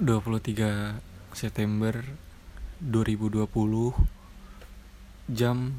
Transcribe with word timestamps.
23 0.00 0.96
September 1.36 1.92
2020 2.80 3.44
jam 5.28 5.76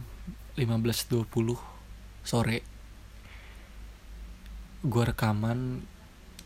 15.20 0.53 1.25
sore. 2.21 2.61
Gua 4.85 5.09
rekaman 5.09 5.81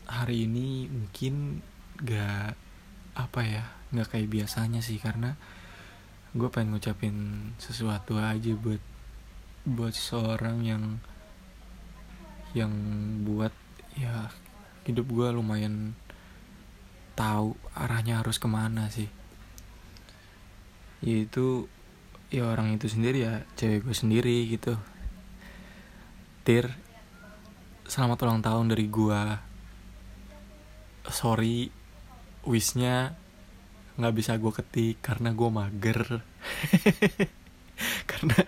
hari 0.08 0.48
ini 0.48 0.88
mungkin 0.88 1.60
gak 2.00 2.56
apa 3.12 3.40
ya 3.44 3.68
gak 3.92 4.08
kayak 4.08 4.32
biasanya 4.32 4.80
sih 4.80 4.96
karena 4.96 5.36
gue 6.32 6.48
pengen 6.48 6.80
ngucapin 6.80 7.16
sesuatu 7.60 8.16
aja 8.16 8.56
buat 8.56 8.80
buat 9.68 9.92
seorang 9.92 10.64
yang 10.64 10.84
yang 12.56 12.72
buat 13.28 13.52
ya 14.00 14.32
hidup 14.88 15.12
gue 15.12 15.28
lumayan 15.28 15.92
tahu 17.16 17.56
arahnya 17.72 18.20
harus 18.20 18.36
ke 18.36 18.46
mana 18.46 18.92
sih. 18.92 19.08
Yaitu 21.00 21.66
ya 22.28 22.52
orang 22.52 22.76
itu 22.76 22.92
sendiri 22.92 23.24
ya 23.24 23.34
cewek 23.56 23.88
gue 23.88 23.96
sendiri 23.96 24.36
gitu. 24.52 24.76
Tir 26.44 26.76
selamat 27.88 28.28
ulang 28.28 28.40
tahun 28.44 28.70
dari 28.70 28.86
gue 28.90 29.20
sorry 31.06 31.70
wishnya 32.42 33.14
nggak 33.96 34.14
bisa 34.14 34.36
gue 34.36 34.52
ketik 34.52 35.00
karena 35.00 35.32
gue 35.32 35.48
mager. 35.48 36.00
Karena 38.08 38.40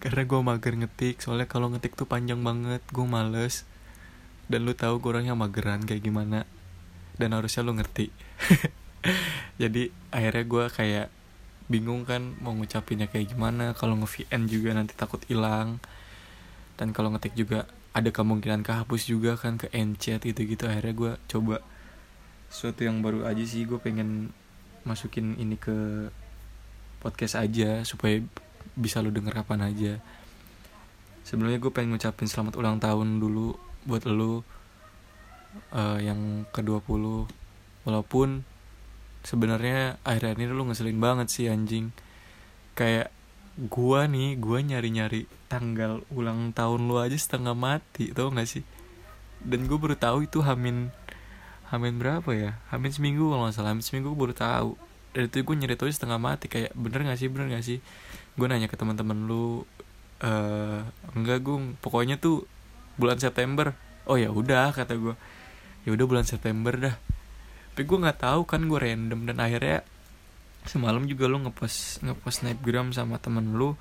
karena 0.00 0.22
gue 0.24 0.40
mager 0.40 0.74
ngetik 0.80 1.20
soalnya 1.20 1.44
kalau 1.44 1.68
ngetik 1.68 1.92
tuh 1.92 2.08
panjang 2.08 2.40
banget 2.40 2.80
gue 2.88 3.04
males. 3.04 3.68
Dan 4.48 4.64
lu 4.64 4.72
tahu 4.72 5.00
gue 5.00 5.10
orangnya 5.12 5.36
mageran 5.36 5.84
kayak 5.84 6.04
gimana 6.04 6.48
dan 7.16 7.36
harusnya 7.36 7.64
lu 7.64 7.76
ngerti. 7.76 8.08
Jadi 9.62 9.90
akhirnya 10.14 10.44
gue 10.46 10.64
kayak 10.72 11.08
bingung 11.66 12.04
kan 12.04 12.36
mau 12.40 12.52
ngucapinnya 12.54 13.08
kayak 13.08 13.34
gimana. 13.34 13.72
Kalau 13.76 13.98
nge 13.98 14.08
VN 14.28 14.42
juga 14.48 14.70
nanti 14.76 14.92
takut 14.94 15.20
hilang. 15.26 15.82
Dan 16.76 16.96
kalau 16.96 17.12
ngetik 17.12 17.36
juga 17.36 17.68
ada 17.92 18.08
kemungkinan 18.08 18.64
kehapus 18.64 19.04
juga 19.04 19.36
kan 19.36 19.60
ke 19.60 19.68
enchat 19.76 20.24
gitu 20.24 20.48
gitu 20.48 20.64
akhirnya 20.64 20.96
gue 20.96 21.12
coba 21.28 21.60
sesuatu 22.48 22.84
yang 22.84 23.04
baru 23.04 23.28
aja 23.28 23.44
sih. 23.44 23.64
Gue 23.68 23.78
pengen 23.80 24.32
masukin 24.82 25.38
ini 25.38 25.54
ke 25.56 26.08
podcast 27.02 27.38
aja 27.38 27.82
supaya 27.82 28.22
bisa 28.78 29.02
lu 29.02 29.10
denger 29.10 29.34
kapan 29.42 29.68
aja. 29.68 29.92
Sebelumnya 31.22 31.58
gue 31.62 31.70
pengen 31.70 31.94
ngucapin 31.94 32.26
selamat 32.26 32.58
ulang 32.58 32.78
tahun 32.82 33.22
dulu 33.22 33.54
buat 33.86 34.06
lu 34.06 34.46
uh, 35.74 35.98
yang 35.98 36.48
ke-20 36.50 37.28
walaupun 37.88 38.46
sebenarnya 39.22 40.00
akhir-akhir 40.02 40.38
ini 40.38 40.50
lu 40.50 40.66
ngeselin 40.66 40.98
banget 40.98 41.28
sih 41.30 41.46
anjing 41.46 41.94
kayak 42.74 43.12
gua 43.68 44.08
nih 44.08 44.40
gua 44.40 44.64
nyari-nyari 44.64 45.28
tanggal 45.46 46.02
ulang 46.10 46.50
tahun 46.56 46.88
lu 46.88 46.96
aja 46.98 47.14
setengah 47.14 47.52
mati 47.52 48.10
tau 48.10 48.32
gak 48.32 48.48
sih 48.48 48.64
dan 49.42 49.66
gue 49.66 49.74
baru 49.74 49.98
tahu 49.98 50.30
itu 50.30 50.38
hamin 50.38 50.94
Hamin 51.72 51.96
berapa 51.96 52.28
ya? 52.36 52.60
Hamin 52.68 52.92
seminggu 52.92 53.32
kalau 53.32 53.48
nggak 53.48 53.56
salah. 53.56 53.72
Hamin 53.72 53.80
seminggu 53.80 54.12
gue 54.12 54.20
baru 54.28 54.36
tahu. 54.36 54.76
Dan 55.16 55.32
itu 55.32 55.40
gue 55.40 55.56
nyari 55.56 55.72
tahu 55.80 55.88
setengah 55.88 56.20
mati 56.20 56.44
kayak 56.44 56.76
bener 56.76 57.00
gak 57.00 57.16
sih 57.16 57.32
bener 57.32 57.48
gak 57.48 57.64
sih? 57.64 57.80
Gue 58.36 58.44
nanya 58.44 58.68
ke 58.68 58.76
teman-teman 58.76 59.24
lu, 59.24 59.64
uh, 60.20 60.84
enggak 61.16 61.40
gue 61.40 61.72
pokoknya 61.80 62.20
tuh 62.20 62.44
bulan 63.00 63.16
September. 63.16 63.72
Oh 64.04 64.20
ya 64.20 64.28
udah 64.28 64.68
kata 64.76 65.00
gue. 65.00 65.16
Ya 65.82 65.90
udah 65.94 66.06
bulan 66.06 66.26
September 66.26 66.74
dah. 66.78 66.96
Tapi 67.72 67.82
gue 67.88 67.98
nggak 67.98 68.22
tahu 68.22 68.44
kan 68.44 68.62
gue 68.68 68.78
random 68.78 69.26
dan 69.26 69.40
akhirnya 69.42 69.80
semalam 70.68 71.02
juga 71.08 71.26
lu 71.26 71.42
ngepost 71.42 72.04
ngepost 72.06 72.44
snapgram 72.44 72.94
sama 72.94 73.18
temen 73.18 73.56
lu. 73.56 73.74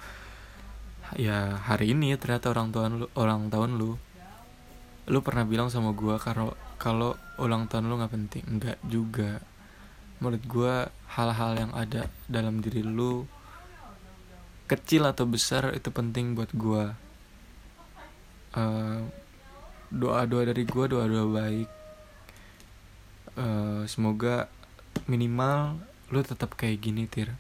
Ya 1.20 1.60
hari 1.68 1.92
ini 1.92 2.16
ternyata 2.16 2.50
orang 2.50 2.72
tahun 2.72 2.92
lu 3.04 3.06
orang 3.14 3.52
tahun 3.52 3.78
lu. 3.78 4.00
Lu 5.12 5.20
pernah 5.22 5.44
bilang 5.44 5.68
sama 5.70 5.92
gue 5.92 6.16
kalau 6.18 6.56
kalau 6.82 7.20
ulang 7.38 7.70
tahun 7.70 7.92
lu 7.92 8.00
nggak 8.00 8.14
penting. 8.16 8.44
Nggak 8.48 8.80
juga. 8.88 9.44
Menurut 10.18 10.44
gue 10.48 10.74
hal-hal 11.14 11.52
yang 11.60 11.72
ada 11.76 12.08
dalam 12.32 12.64
diri 12.64 12.82
lu 12.82 13.28
kecil 14.72 15.04
atau 15.04 15.28
besar 15.28 15.76
itu 15.76 15.92
penting 15.92 16.32
buat 16.32 16.48
gue 16.56 16.84
uh, 18.56 19.00
doa 19.92 20.22
doa 20.24 20.44
dari 20.48 20.64
gue 20.64 20.86
doa 20.88 21.04
doa 21.04 21.28
baik 21.28 21.81
uh, 23.38 23.84
semoga 23.88 24.52
minimal 25.08 25.80
lu 26.12 26.20
tetap 26.24 26.56
kayak 26.60 26.84
gini 26.84 27.08
tir. 27.08 27.36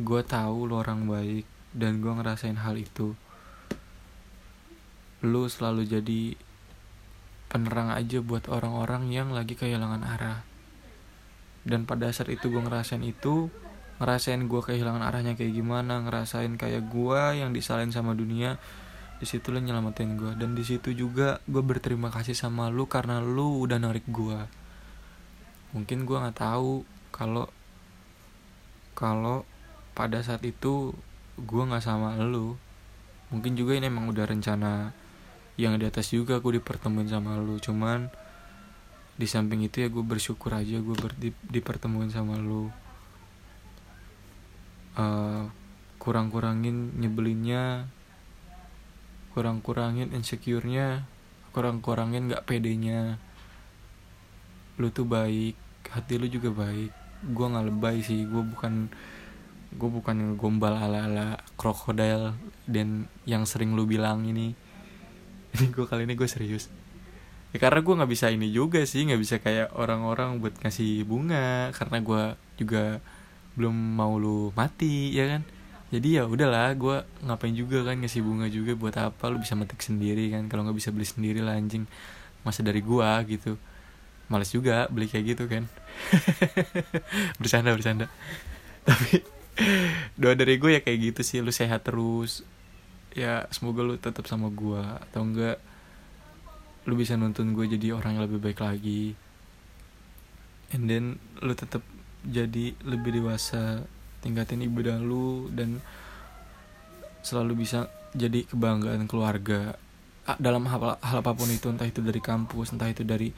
Gue 0.00 0.24
tahu 0.24 0.68
lu 0.68 0.80
orang 0.80 1.04
baik 1.08 1.44
dan 1.76 2.00
gue 2.00 2.12
ngerasain 2.12 2.56
hal 2.56 2.76
itu. 2.80 3.12
Lu 5.24 5.48
selalu 5.48 5.88
jadi 5.88 6.22
penerang 7.52 7.92
aja 7.92 8.20
buat 8.20 8.48
orang-orang 8.48 9.08
yang 9.12 9.32
lagi 9.32 9.56
kehilangan 9.56 10.04
arah. 10.04 10.40
Dan 11.66 11.84
pada 11.84 12.12
saat 12.14 12.30
itu 12.30 12.48
gue 12.48 12.62
ngerasain 12.62 13.02
itu 13.02 13.48
ngerasain 13.96 14.44
gue 14.44 14.60
kehilangan 14.60 15.00
arahnya 15.00 15.40
kayak 15.40 15.56
gimana 15.56 16.04
ngerasain 16.04 16.60
kayak 16.60 16.84
gue 16.92 17.20
yang 17.40 17.56
disalahin 17.56 17.92
sama 17.96 18.12
dunia 18.12 18.60
di 19.16 19.24
situ 19.24 19.48
lo 19.48 19.56
nyelamatin 19.56 20.20
gue 20.20 20.36
dan 20.36 20.52
di 20.52 20.60
situ 20.60 20.92
juga 20.92 21.40
gue 21.48 21.64
berterima 21.64 22.12
kasih 22.12 22.36
sama 22.36 22.68
lu 22.68 22.84
karena 22.84 23.24
lu 23.24 23.64
udah 23.64 23.80
narik 23.80 24.04
gue 24.04 24.36
mungkin 25.74 26.06
gue 26.06 26.16
nggak 26.18 26.38
tahu 26.38 26.86
kalau 27.10 27.48
kalau 28.96 29.48
pada 29.96 30.20
saat 30.20 30.44
itu 30.44 30.92
gue 31.36 31.62
nggak 31.62 31.84
sama 31.84 32.16
lu. 32.20 32.56
Mungkin 33.32 33.58
juga 33.58 33.74
ini 33.74 33.90
emang 33.90 34.08
udah 34.12 34.24
rencana 34.28 34.94
yang 35.56 35.76
di 35.80 35.84
atas 35.88 36.12
juga 36.12 36.38
gue 36.40 36.60
dipertemuin 36.60 37.08
sama 37.08 37.36
lu. 37.40 37.56
Cuman 37.60 38.08
di 39.16 39.24
samping 39.24 39.64
itu 39.64 39.84
ya 39.84 39.88
gue 39.88 40.04
bersyukur 40.04 40.52
aja 40.52 40.76
gue 40.76 40.96
ber, 40.96 41.12
di, 41.16 41.32
dipertemuin 41.48 42.12
sama 42.12 42.36
lu. 42.36 42.68
Uh, 44.96 45.48
kurang-kurangin 46.00 46.96
nyebelinnya 46.96 47.90
kurang-kurangin 49.36 50.16
insecure-nya 50.16 51.04
kurang-kurangin 51.52 52.32
gak 52.32 52.48
pedenya 52.48 53.20
lu 54.76 54.92
tuh 54.92 55.08
baik 55.08 55.56
hati 55.90 56.18
lu 56.18 56.26
juga 56.26 56.52
baik. 56.52 56.90
Gue 57.32 57.46
nggak 57.48 57.66
lebay 57.72 57.96
sih 58.04 58.26
gue 58.26 58.42
bukan 58.42 58.90
gue 59.76 59.90
bukan 59.90 60.38
gombal 60.40 60.78
ala 60.78 61.04
ala 61.04 61.26
krokodil 61.58 62.32
dan 62.64 63.10
yang 63.28 63.44
sering 63.48 63.74
lu 63.76 63.88
bilang 63.88 64.24
ini. 64.24 64.52
Ini 65.56 65.72
gue 65.72 65.86
kali 65.88 66.04
ini 66.04 66.12
gue 66.12 66.28
serius. 66.28 66.68
Ya 67.54 67.56
karena 67.56 67.80
gue 67.80 67.94
nggak 67.96 68.12
bisa 68.12 68.28
ini 68.28 68.52
juga 68.52 68.84
sih 68.84 69.08
nggak 69.08 69.20
bisa 69.22 69.40
kayak 69.40 69.72
orang-orang 69.72 70.36
buat 70.36 70.52
ngasih 70.60 71.08
bunga 71.08 71.72
karena 71.72 72.04
gue 72.04 72.22
juga 72.60 73.00
belum 73.56 73.72
mau 73.72 74.20
lu 74.20 74.52
mati 74.52 75.16
ya 75.16 75.24
kan? 75.32 75.42
Jadi 75.88 76.20
ya 76.20 76.28
udahlah 76.28 76.76
gue 76.76 76.96
ngapain 77.24 77.56
juga 77.56 77.88
kan 77.88 77.96
ngasih 77.96 78.20
bunga 78.20 78.52
juga 78.52 78.76
buat 78.76 78.92
apa? 79.00 79.32
Lu 79.32 79.40
bisa 79.40 79.56
metik 79.56 79.80
sendiri 79.80 80.28
kan 80.28 80.44
kalau 80.52 80.68
nggak 80.68 80.76
bisa 80.76 80.92
beli 80.92 81.08
sendiri 81.08 81.40
lah 81.40 81.56
anjing. 81.56 81.88
Masa 82.44 82.60
dari 82.60 82.84
gue 82.84 83.08
gitu 83.32 83.56
males 84.26 84.50
juga 84.50 84.90
beli 84.90 85.06
kayak 85.06 85.24
gitu 85.36 85.44
kan 85.46 85.64
bercanda 87.40 87.72
bercanda. 87.72 88.06
Tapi 88.86 89.22
doa 90.20 90.34
dari 90.36 90.60
gue 90.60 90.78
ya 90.78 90.80
kayak 90.84 90.98
gitu 91.12 91.20
sih 91.24 91.38
lu 91.40 91.52
sehat 91.54 91.86
terus. 91.86 92.44
Ya 93.16 93.48
semoga 93.48 93.80
lu 93.80 93.96
tetap 93.96 94.28
sama 94.28 94.52
gue 94.52 94.82
atau 94.82 95.24
enggak 95.24 95.56
lu 96.86 96.94
bisa 96.94 97.18
nuntun 97.18 97.50
gue 97.56 97.66
jadi 97.66 97.96
orang 97.96 98.20
yang 98.20 98.24
lebih 98.28 98.40
baik 98.42 98.60
lagi. 98.62 99.16
And 100.74 100.90
then 100.90 101.18
lu 101.40 101.54
tetap 101.54 101.82
jadi 102.26 102.74
lebih 102.82 103.22
dewasa 103.22 103.86
tingkatin 104.22 104.66
ibadah 104.66 104.98
lu 104.98 105.48
dan 105.54 105.78
selalu 107.22 107.66
bisa 107.66 107.90
jadi 108.14 108.46
kebanggaan 108.46 109.06
keluarga. 109.10 109.74
Dalam 110.42 110.66
hal, 110.66 110.98
hal 110.98 111.18
apa 111.22 111.32
pun 111.38 111.46
itu 111.46 111.70
entah 111.70 111.86
itu 111.86 112.02
dari 112.02 112.18
kampus 112.18 112.74
entah 112.74 112.90
itu 112.90 113.06
dari 113.06 113.30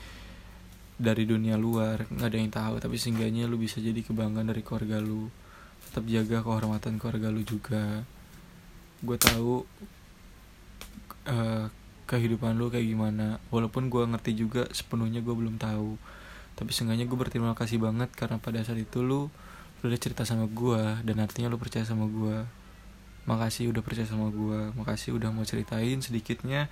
dari 0.98 1.22
dunia 1.24 1.54
luar 1.54 2.10
nggak 2.10 2.26
ada 2.26 2.38
yang 2.42 2.50
tahu 2.50 2.74
tapi 2.82 2.98
seenggaknya 2.98 3.46
lu 3.46 3.54
bisa 3.54 3.78
jadi 3.78 4.02
kebanggaan 4.02 4.50
dari 4.50 4.66
keluarga 4.66 4.98
lu. 4.98 5.30
Tetap 5.88 6.04
jaga 6.10 6.42
kehormatan 6.42 6.98
keluarga 6.98 7.30
lu 7.30 7.46
juga. 7.46 8.02
Gue 8.98 9.14
tahu 9.14 9.62
uh, 11.30 11.64
kehidupan 12.10 12.58
lu 12.58 12.68
kayak 12.68 12.84
gimana. 12.84 13.38
Walaupun 13.54 13.86
gue 13.88 14.02
ngerti 14.04 14.34
juga 14.34 14.66
sepenuhnya 14.74 15.22
gue 15.22 15.32
belum 15.32 15.56
tahu. 15.56 15.94
Tapi 16.58 16.70
seenggaknya 16.74 17.06
gue 17.06 17.14
berterima 17.14 17.54
kasih 17.54 17.78
banget 17.78 18.10
karena 18.18 18.42
pada 18.42 18.58
saat 18.66 18.82
itu 18.82 19.00
lu 19.00 19.30
lu 19.78 19.84
udah 19.86 20.00
cerita 20.02 20.26
sama 20.26 20.50
gue 20.50 20.82
dan 21.06 21.16
artinya 21.22 21.46
lu 21.46 21.54
percaya 21.54 21.86
sama 21.86 22.10
gue 22.10 22.42
makasih 23.30 23.70
udah 23.70 23.78
percaya 23.78 24.10
sama 24.10 24.26
gue 24.34 24.74
makasih 24.74 25.14
udah 25.14 25.30
mau 25.30 25.46
ceritain 25.46 26.02
sedikitnya 26.02 26.66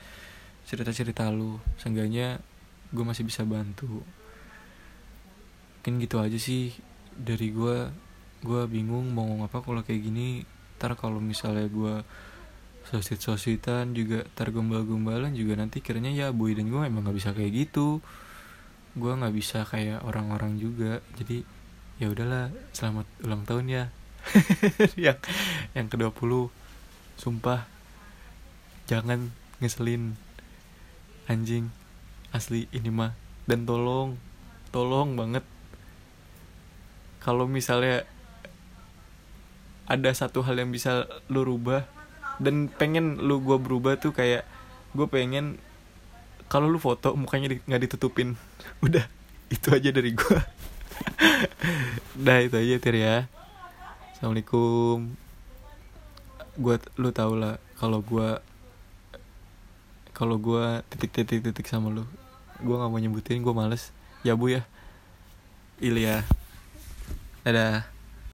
cerita-cerita 0.67 1.31
lu. 1.31 1.63
Seenggaknya 1.79 2.43
gue 2.97 3.05
masih 3.05 3.29
bisa 3.29 3.45
bantu. 3.45 4.01
Mungkin 5.85 6.01
gitu 6.01 6.17
aja 6.19 6.41
sih 6.41 6.73
dari 7.13 7.53
gue 7.53 7.93
gue 8.41 8.63
bingung 8.69 9.13
mau 9.13 9.29
ngomong 9.29 9.53
apa 9.53 9.61
kalau 9.61 9.85
kayak 9.85 10.01
gini. 10.01 10.49
Ntar 10.81 10.97
kalau 10.97 11.21
misalnya 11.21 11.69
gue 11.69 12.01
sosit 12.89 13.21
sositan 13.21 13.93
juga 13.93 14.25
ntar 14.33 14.55
gombal-gombalan 14.55 15.35
juga 15.35 15.59
nanti 15.59 15.83
kiranya 15.83 16.15
ya 16.15 16.31
boy 16.31 16.55
dan 16.55 16.71
gue 16.71 16.81
emang 16.81 17.05
nggak 17.05 17.17
bisa 17.21 17.31
kayak 17.37 17.69
gitu. 17.69 18.01
Gue 18.97 19.13
nggak 19.13 19.35
bisa 19.37 19.69
kayak 19.69 20.01
orang-orang 20.09 20.57
juga. 20.57 21.05
Jadi 21.21 21.45
ya 22.01 22.09
udahlah 22.09 22.49
selamat 22.73 23.07
ulang 23.29 23.45
tahun 23.45 23.67
ya. 23.69 23.85
Yang 24.99 25.23
yang 25.77 25.87
ke 25.87 25.97
20 26.01 26.51
sumpah 27.15 27.69
jangan 28.91 29.31
ngeselin 29.63 30.19
anjing 31.27 31.71
asli 32.37 32.69
ini 32.71 32.93
mah. 32.93 33.17
Dan 33.49 33.65
tolong 33.65 34.21
tolong 34.69 35.17
banget. 35.17 35.43
Kalau 37.25 37.49
misalnya 37.49 38.05
ada 39.89 40.11
satu 40.13 40.45
hal 40.45 40.59
yang 40.59 40.71
bisa 40.71 41.07
lu 41.33 41.47
rubah 41.47 41.87
dan 42.43 42.69
pengen 42.69 43.23
lu 43.23 43.41
gue 43.41 43.57
berubah 43.57 43.97
tuh 43.97 44.13
kayak 44.13 44.45
gue 44.93 45.07
pengen 45.09 45.57
kalau 46.47 46.71
lu 46.71 46.79
foto 46.79 47.17
mukanya 47.17 47.57
nggak 47.65 47.81
di, 47.81 47.87
ditutupin. 47.89 48.37
Udah 48.85 49.09
itu 49.49 49.69
aja 49.71 49.95
dari 49.95 50.11
gue 50.11 50.39
dah 52.27 52.39
itu 52.43 52.57
aja 52.57 52.75
tir 52.83 52.97
ya. 52.99 53.17
Assalamualaikum. 54.13 55.13
Gue 56.57 56.77
lu 56.97 57.11
tau 57.13 57.37
lah 57.37 57.61
kalau 57.77 58.01
gue 58.01 58.29
kalau 60.17 60.41
gue 60.41 60.81
titik 60.89 61.13
titik 61.13 61.45
titik 61.45 61.69
sama 61.69 61.93
lu 61.93 62.09
gue 62.61 62.77
nggak 62.77 62.91
mau 62.91 63.01
nyebutin 63.01 63.43
gue 63.43 63.55
males. 63.55 63.91
Ya 64.23 64.37
bu 64.37 64.53
ya. 64.55 64.63
Ilya. 65.81 66.25
Dadah 67.45 67.96